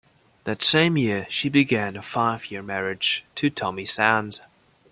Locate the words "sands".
3.85-4.41